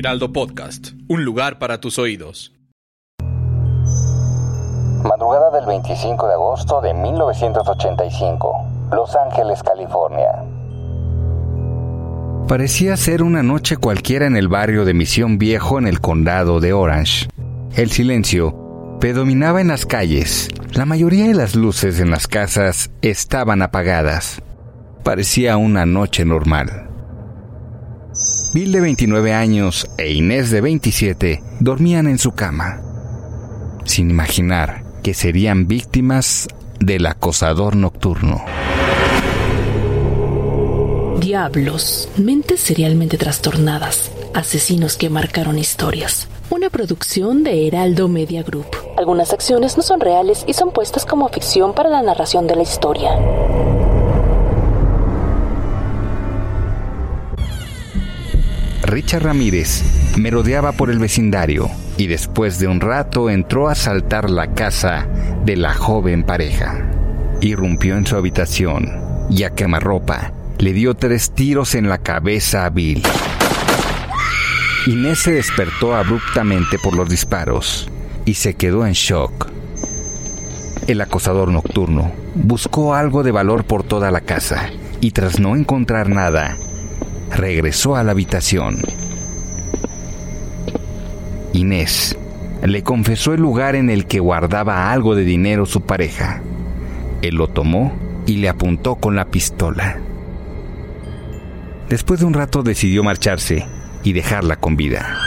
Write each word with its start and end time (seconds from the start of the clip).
Heraldo 0.00 0.32
Podcast, 0.32 0.92
un 1.08 1.26
lugar 1.26 1.58
para 1.58 1.78
tus 1.78 1.98
oídos. 1.98 2.54
Madrugada 5.04 5.50
del 5.50 5.66
25 5.66 6.26
de 6.26 6.32
agosto 6.32 6.80
de 6.80 6.94
1985, 6.94 8.88
Los 8.92 9.14
Ángeles, 9.14 9.62
California. 9.62 10.42
Parecía 12.48 12.96
ser 12.96 13.22
una 13.22 13.42
noche 13.42 13.76
cualquiera 13.76 14.24
en 14.24 14.36
el 14.36 14.48
barrio 14.48 14.86
de 14.86 14.94
Misión 14.94 15.36
Viejo 15.36 15.78
en 15.78 15.86
el 15.86 16.00
condado 16.00 16.60
de 16.60 16.72
Orange. 16.72 17.28
El 17.76 17.90
silencio 17.90 18.96
predominaba 19.00 19.60
en 19.60 19.68
las 19.68 19.84
calles. 19.84 20.48
La 20.72 20.86
mayoría 20.86 21.26
de 21.26 21.34
las 21.34 21.54
luces 21.54 22.00
en 22.00 22.10
las 22.10 22.26
casas 22.26 22.90
estaban 23.02 23.60
apagadas. 23.60 24.40
Parecía 25.04 25.58
una 25.58 25.84
noche 25.84 26.24
normal. 26.24 26.89
Bill 28.52 28.72
de 28.72 28.80
29 28.80 29.32
años 29.32 29.86
e 29.96 30.12
Inés 30.12 30.50
de 30.50 30.60
27 30.60 31.40
dormían 31.60 32.08
en 32.08 32.18
su 32.18 32.32
cama, 32.32 32.82
sin 33.84 34.10
imaginar 34.10 34.82
que 35.04 35.14
serían 35.14 35.68
víctimas 35.68 36.48
del 36.80 37.06
acosador 37.06 37.76
nocturno. 37.76 38.44
Diablos, 41.20 42.08
mentes 42.16 42.58
serialmente 42.58 43.18
trastornadas, 43.18 44.10
asesinos 44.34 44.96
que 44.96 45.10
marcaron 45.10 45.56
historias. 45.56 46.26
Una 46.50 46.70
producción 46.70 47.44
de 47.44 47.68
Heraldo 47.68 48.08
Media 48.08 48.42
Group. 48.42 48.66
Algunas 48.96 49.32
acciones 49.32 49.76
no 49.76 49.84
son 49.84 50.00
reales 50.00 50.42
y 50.48 50.54
son 50.54 50.72
puestas 50.72 51.06
como 51.06 51.28
ficción 51.28 51.72
para 51.72 51.88
la 51.88 52.02
narración 52.02 52.48
de 52.48 52.56
la 52.56 52.62
historia. 52.62 53.10
Richard 58.90 59.22
Ramírez 59.22 59.84
merodeaba 60.18 60.72
por 60.72 60.90
el 60.90 60.98
vecindario 60.98 61.70
y 61.96 62.08
después 62.08 62.58
de 62.58 62.66
un 62.66 62.80
rato 62.80 63.30
entró 63.30 63.68
a 63.68 63.72
asaltar 63.72 64.28
la 64.28 64.52
casa 64.52 65.06
de 65.44 65.56
la 65.56 65.74
joven 65.74 66.24
pareja. 66.24 66.90
Irrumpió 67.40 67.96
en 67.96 68.04
su 68.04 68.16
habitación 68.16 68.90
y 69.30 69.44
a 69.44 69.50
quemarropa 69.50 70.32
le 70.58 70.72
dio 70.72 70.94
tres 70.94 71.30
tiros 71.30 71.76
en 71.76 71.88
la 71.88 71.98
cabeza 71.98 72.64
a 72.64 72.70
Bill. 72.70 73.02
Inés 74.88 75.20
se 75.20 75.34
despertó 75.34 75.94
abruptamente 75.94 76.76
por 76.80 76.96
los 76.96 77.08
disparos 77.08 77.88
y 78.24 78.34
se 78.34 78.54
quedó 78.54 78.84
en 78.84 78.94
shock. 78.94 79.46
El 80.88 81.00
acosador 81.00 81.48
nocturno 81.52 82.10
buscó 82.34 82.94
algo 82.94 83.22
de 83.22 83.30
valor 83.30 83.62
por 83.62 83.84
toda 83.84 84.10
la 84.10 84.22
casa 84.22 84.68
y 85.00 85.12
tras 85.12 85.38
no 85.38 85.54
encontrar 85.54 86.08
nada, 86.08 86.56
regresó 87.30 87.96
a 87.96 88.04
la 88.04 88.12
habitación. 88.12 88.82
Inés 91.52 92.16
le 92.62 92.82
confesó 92.82 93.32
el 93.32 93.40
lugar 93.40 93.74
en 93.74 93.90
el 93.90 94.06
que 94.06 94.20
guardaba 94.20 94.92
algo 94.92 95.14
de 95.14 95.24
dinero 95.24 95.66
su 95.66 95.80
pareja. 95.80 96.42
Él 97.22 97.36
lo 97.36 97.48
tomó 97.48 97.92
y 98.26 98.36
le 98.36 98.48
apuntó 98.48 98.96
con 98.96 99.16
la 99.16 99.26
pistola. 99.26 99.98
Después 101.88 102.20
de 102.20 102.26
un 102.26 102.34
rato 102.34 102.62
decidió 102.62 103.02
marcharse 103.02 103.66
y 104.04 104.12
dejarla 104.12 104.56
con 104.56 104.76
vida. 104.76 105.18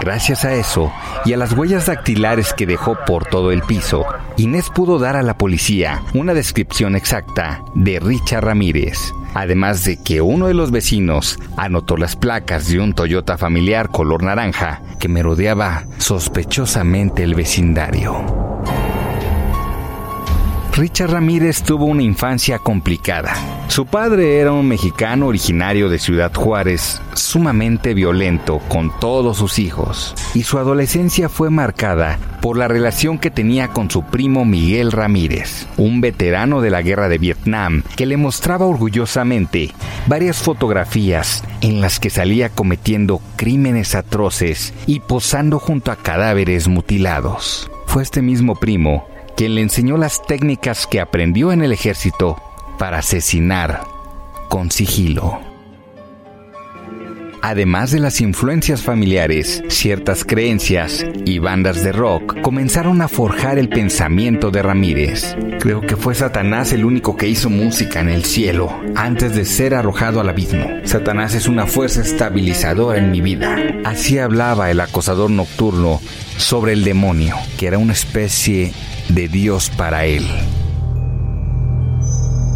Gracias 0.00 0.44
a 0.44 0.54
eso 0.54 0.92
y 1.24 1.32
a 1.32 1.36
las 1.36 1.52
huellas 1.52 1.86
dactilares 1.86 2.54
que 2.54 2.66
dejó 2.66 2.96
por 3.06 3.26
todo 3.26 3.52
el 3.52 3.62
piso, 3.62 4.06
Inés 4.38 4.70
pudo 4.72 5.00
dar 5.00 5.16
a 5.16 5.22
la 5.22 5.36
policía 5.36 6.00
una 6.14 6.32
descripción 6.32 6.94
exacta 6.94 7.64
de 7.74 7.98
Richard 7.98 8.44
Ramírez, 8.44 9.12
además 9.34 9.84
de 9.84 10.00
que 10.00 10.20
uno 10.20 10.46
de 10.46 10.54
los 10.54 10.70
vecinos 10.70 11.40
anotó 11.56 11.96
las 11.96 12.14
placas 12.14 12.68
de 12.68 12.78
un 12.78 12.92
Toyota 12.92 13.36
familiar 13.36 13.88
color 13.88 14.22
naranja 14.22 14.80
que 15.00 15.08
merodeaba 15.08 15.86
sospechosamente 15.98 17.24
el 17.24 17.34
vecindario. 17.34 18.47
Richard 20.78 21.10
Ramírez 21.10 21.64
tuvo 21.64 21.86
una 21.86 22.04
infancia 22.04 22.60
complicada. 22.60 23.34
Su 23.66 23.86
padre 23.86 24.38
era 24.38 24.52
un 24.52 24.68
mexicano 24.68 25.26
originario 25.26 25.88
de 25.88 25.98
Ciudad 25.98 26.32
Juárez, 26.32 27.02
sumamente 27.14 27.94
violento 27.94 28.60
con 28.68 28.96
todos 29.00 29.38
sus 29.38 29.58
hijos, 29.58 30.14
y 30.34 30.44
su 30.44 30.56
adolescencia 30.56 31.28
fue 31.28 31.50
marcada 31.50 32.20
por 32.40 32.56
la 32.56 32.68
relación 32.68 33.18
que 33.18 33.32
tenía 33.32 33.72
con 33.72 33.90
su 33.90 34.04
primo 34.04 34.44
Miguel 34.44 34.92
Ramírez, 34.92 35.66
un 35.78 36.00
veterano 36.00 36.60
de 36.60 36.70
la 36.70 36.80
guerra 36.80 37.08
de 37.08 37.18
Vietnam 37.18 37.82
que 37.96 38.06
le 38.06 38.16
mostraba 38.16 38.64
orgullosamente 38.66 39.72
varias 40.06 40.36
fotografías 40.36 41.42
en 41.60 41.80
las 41.80 41.98
que 41.98 42.08
salía 42.08 42.50
cometiendo 42.50 43.20
crímenes 43.34 43.96
atroces 43.96 44.72
y 44.86 45.00
posando 45.00 45.58
junto 45.58 45.90
a 45.90 45.96
cadáveres 45.96 46.68
mutilados. 46.68 47.68
Fue 47.86 48.04
este 48.04 48.22
mismo 48.22 48.54
primo 48.54 49.17
quien 49.38 49.54
le 49.54 49.60
enseñó 49.60 49.96
las 49.96 50.20
técnicas 50.26 50.88
que 50.88 51.00
aprendió 51.00 51.52
en 51.52 51.62
el 51.62 51.70
ejército 51.70 52.42
para 52.76 52.98
asesinar 52.98 53.82
con 54.48 54.72
sigilo. 54.72 55.38
Además 57.40 57.92
de 57.92 58.00
las 58.00 58.20
influencias 58.20 58.82
familiares, 58.82 59.62
ciertas 59.68 60.24
creencias 60.24 61.06
y 61.24 61.38
bandas 61.38 61.84
de 61.84 61.92
rock 61.92 62.40
comenzaron 62.40 63.00
a 63.00 63.06
forjar 63.06 63.58
el 63.58 63.68
pensamiento 63.68 64.50
de 64.50 64.60
Ramírez. 64.60 65.36
Creo 65.60 65.82
que 65.82 65.94
fue 65.94 66.16
Satanás 66.16 66.72
el 66.72 66.84
único 66.84 67.16
que 67.16 67.28
hizo 67.28 67.48
música 67.48 68.00
en 68.00 68.08
el 68.08 68.24
cielo 68.24 68.76
antes 68.96 69.36
de 69.36 69.44
ser 69.44 69.72
arrojado 69.72 70.20
al 70.20 70.30
abismo. 70.30 70.66
Satanás 70.82 71.36
es 71.36 71.46
una 71.46 71.68
fuerza 71.68 72.02
estabilizadora 72.02 72.98
en 72.98 73.12
mi 73.12 73.20
vida. 73.20 73.56
Así 73.84 74.18
hablaba 74.18 74.72
el 74.72 74.80
acosador 74.80 75.30
nocturno 75.30 76.00
sobre 76.36 76.72
el 76.72 76.82
demonio, 76.82 77.36
que 77.56 77.68
era 77.68 77.78
una 77.78 77.92
especie 77.92 78.72
de 79.08 79.28
Dios 79.28 79.70
para 79.70 80.04
él. 80.04 80.26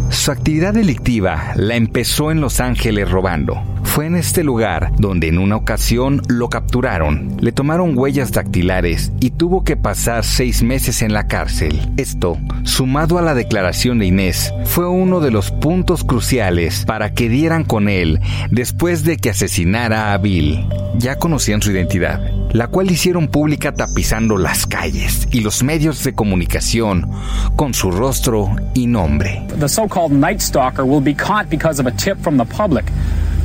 Su 0.09 0.31
actividad 0.31 0.73
delictiva 0.73 1.53
la 1.55 1.75
empezó 1.75 2.31
en 2.31 2.39
Los 2.39 2.59
Ángeles 2.59 3.09
robando. 3.09 3.72
Fue 3.93 4.07
en 4.07 4.15
este 4.15 4.43
lugar 4.43 4.91
donde 4.97 5.27
en 5.27 5.37
una 5.37 5.55
ocasión 5.55 6.23
lo 6.27 6.49
capturaron, 6.49 7.37
le 7.39 7.51
tomaron 7.51 7.95
huellas 7.95 8.31
dactilares 8.31 9.11
y 9.19 9.29
tuvo 9.29 9.63
que 9.63 9.77
pasar 9.77 10.23
seis 10.23 10.63
meses 10.63 11.03
en 11.03 11.13
la 11.13 11.27
cárcel. 11.27 11.79
Esto, 11.95 12.39
sumado 12.63 13.19
a 13.19 13.21
la 13.21 13.35
declaración 13.35 13.99
de 13.99 14.07
Inés, 14.07 14.51
fue 14.65 14.89
uno 14.89 15.19
de 15.19 15.29
los 15.29 15.51
puntos 15.51 16.03
cruciales 16.03 16.85
para 16.85 17.13
que 17.13 17.29
dieran 17.29 17.65
con 17.65 17.87
él 17.87 18.19
después 18.49 19.03
de 19.03 19.17
que 19.17 19.29
asesinara 19.29 20.11
a 20.11 20.17
Bill. 20.17 20.67
Ya 20.97 21.17
conocían 21.17 21.61
su 21.61 21.69
identidad, 21.71 22.19
la 22.51 22.69
cual 22.69 22.89
hicieron 22.89 23.27
pública 23.27 23.73
tapizando 23.73 24.39
las 24.39 24.65
calles 24.65 25.27
y 25.29 25.41
los 25.41 25.61
medios 25.61 26.03
de 26.03 26.15
comunicación 26.15 27.11
con 27.55 27.75
su 27.75 27.91
rostro 27.91 28.55
y 28.73 28.87
nombre. 28.87 29.45
The 29.59 29.69
so-called 29.69 30.13
Night 30.13 30.39
Stalker 30.39 30.83
will 30.83 31.03
be 31.03 31.13
caught 31.13 31.47
because 31.47 31.79
of 31.79 31.85
a 31.85 31.91
tip. 31.91 32.17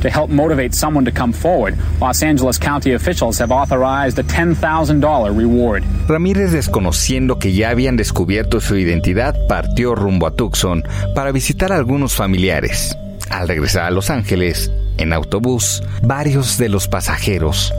To 0.01 0.09
help 0.09 0.29
motivate 0.29 0.73
someone 0.73 1.03
to 1.05 1.11
come 1.11 1.33
forward, 1.33 1.75
Los 1.99 2.23
Angeles 2.23 2.57
County 2.57 2.93
officials 2.93 3.39
have 3.39 3.51
authorized 3.51 4.17
a 4.17 4.23
$10,000 4.23 5.35
reward. 5.35 5.83
Ramírez, 6.07 6.51
desconociendo 6.51 7.37
que 7.37 7.53
ya 7.53 7.69
habían 7.69 7.97
descubierto 7.97 8.61
su 8.61 8.77
identidad, 8.77 9.35
partió 9.47 9.95
rumbo 9.95 10.27
a 10.27 10.31
Tucson 10.31 10.83
para 11.13 11.33
visitar 11.33 11.73
a 11.73 11.75
algunos 11.75 12.15
familiares. 12.15 12.97
Al 13.29 13.47
regresar 13.47 13.83
a 13.83 13.91
Los 13.91 14.09
Ángeles, 14.09 14.71
en 14.97 15.11
autobús, 15.11 15.83
varios 16.01 16.57
de 16.57 16.69
los 16.69 16.87
pasajeros 16.87 17.73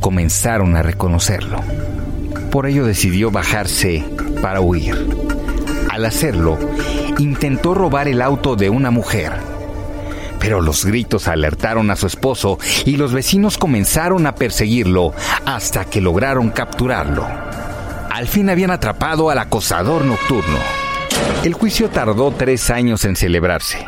comenzaron 0.00 0.74
a 0.74 0.82
reconocerlo. 0.82 1.60
Por 2.50 2.66
ello 2.66 2.86
decidió 2.86 3.30
bajarse 3.30 4.04
para 4.40 4.60
huir. 4.60 4.96
Al 5.90 6.06
hacerlo, 6.06 6.58
intentó 7.18 7.74
robar 7.74 8.08
el 8.08 8.22
auto 8.22 8.56
de 8.56 8.70
una 8.70 8.90
mujer. 8.90 9.57
Pero 10.40 10.60
los 10.60 10.84
gritos 10.84 11.28
alertaron 11.28 11.90
a 11.90 11.96
su 11.96 12.06
esposo 12.06 12.58
y 12.84 12.96
los 12.96 13.12
vecinos 13.12 13.58
comenzaron 13.58 14.26
a 14.26 14.34
perseguirlo 14.34 15.12
hasta 15.44 15.84
que 15.84 16.00
lograron 16.00 16.50
capturarlo. 16.50 17.26
Al 18.10 18.26
fin 18.26 18.50
habían 18.50 18.70
atrapado 18.70 19.30
al 19.30 19.38
acosador 19.38 20.04
nocturno. 20.04 20.58
El 21.44 21.54
juicio 21.54 21.88
tardó 21.88 22.30
tres 22.32 22.70
años 22.70 23.04
en 23.04 23.16
celebrarse. 23.16 23.86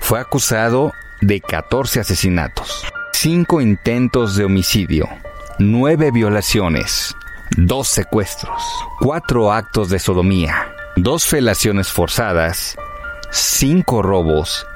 Fue 0.00 0.20
acusado 0.20 0.92
de 1.20 1.40
14 1.40 2.00
asesinatos, 2.00 2.84
5 3.12 3.60
intentos 3.60 4.36
de 4.36 4.44
homicidio, 4.44 5.08
9 5.58 6.10
violaciones, 6.12 7.14
2 7.56 7.88
secuestros, 7.88 8.62
4 9.00 9.52
actos 9.52 9.88
de 9.88 9.98
sodomía, 9.98 10.72
2 10.96 11.24
felaciones 11.24 11.88
forzadas, 11.88 12.76
5 13.30 14.02
robos 14.02 14.66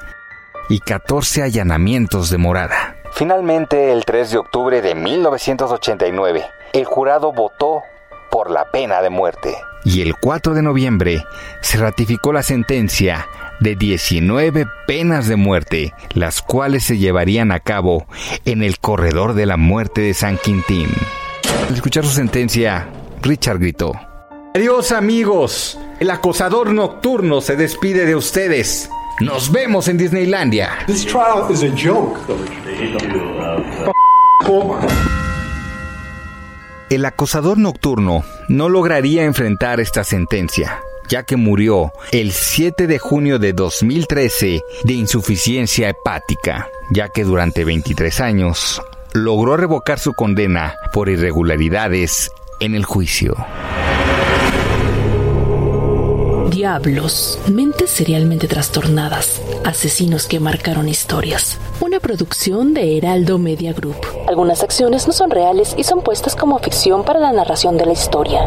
y 0.69 0.79
14 0.79 1.43
allanamientos 1.43 2.29
de 2.29 2.37
morada. 2.37 2.95
Finalmente, 3.13 3.91
el 3.91 4.05
3 4.05 4.31
de 4.31 4.37
octubre 4.37 4.81
de 4.81 4.95
1989, 4.95 6.45
el 6.73 6.85
jurado 6.85 7.31
votó 7.31 7.83
por 8.31 8.49
la 8.49 8.71
pena 8.71 9.01
de 9.01 9.11
muerte. 9.11 9.55
Y 9.85 10.01
el 10.01 10.15
4 10.15 10.53
de 10.53 10.63
noviembre 10.63 11.23
se 11.61 11.77
ratificó 11.77 12.33
la 12.33 12.41
sentencia 12.41 13.27
de 13.59 13.75
19 13.75 14.65
penas 14.87 15.27
de 15.27 15.35
muerte, 15.35 15.93
las 16.13 16.41
cuales 16.41 16.83
se 16.83 16.97
llevarían 16.97 17.51
a 17.51 17.59
cabo 17.59 18.07
en 18.45 18.63
el 18.63 18.79
corredor 18.79 19.33
de 19.33 19.45
la 19.45 19.57
muerte 19.57 20.01
de 20.01 20.13
San 20.13 20.37
Quintín. 20.37 20.89
Al 21.67 21.75
escuchar 21.75 22.03
su 22.05 22.11
sentencia, 22.11 22.87
Richard 23.21 23.59
gritó. 23.59 23.93
Adiós 24.55 24.91
amigos, 24.91 25.79
el 25.99 26.09
acosador 26.09 26.73
nocturno 26.73 27.41
se 27.41 27.55
despide 27.55 28.05
de 28.05 28.15
ustedes. 28.15 28.89
Nos 29.19 29.51
vemos 29.51 29.87
en 29.87 29.97
Disneylandia. 29.97 30.71
This 30.87 31.05
trial 31.05 31.45
is 31.51 31.63
a 31.63 31.69
joke. 31.69 32.19
El 36.89 37.05
acosador 37.05 37.59
nocturno 37.59 38.23
no 38.49 38.69
lograría 38.69 39.23
enfrentar 39.23 39.79
esta 39.79 40.03
sentencia, 40.03 40.79
ya 41.07 41.23
que 41.23 41.37
murió 41.37 41.91
el 42.11 42.31
7 42.31 42.87
de 42.87 42.97
junio 42.97 43.37
de 43.37 43.53
2013 43.53 44.61
de 44.83 44.93
insuficiencia 44.93 45.89
hepática, 45.89 46.67
ya 46.89 47.09
que 47.09 47.23
durante 47.23 47.65
23 47.65 48.19
años 48.19 48.81
logró 49.13 49.57
revocar 49.57 49.99
su 49.99 50.13
condena 50.13 50.75
por 50.91 51.07
irregularidades 51.09 52.31
en 52.59 52.73
el 52.73 52.83
juicio. 52.83 53.35
Diablos, 56.53 57.39
mentes 57.49 57.89
serialmente 57.89 58.47
trastornadas, 58.47 59.41
asesinos 59.65 60.27
que 60.27 60.39
marcaron 60.39 60.87
historias. 60.87 61.57
Una 61.81 61.99
producción 61.99 62.75
de 62.75 62.95
Heraldo 62.95 63.39
Media 63.39 63.73
Group. 63.73 63.95
Algunas 64.27 64.61
acciones 64.61 65.07
no 65.07 65.13
son 65.13 65.31
reales 65.31 65.73
y 65.79 65.83
son 65.83 66.03
puestas 66.03 66.35
como 66.35 66.59
ficción 66.59 67.05
para 67.05 67.19
la 67.19 67.31
narración 67.31 67.75
de 67.77 67.87
la 67.87 67.93
historia. 67.93 68.41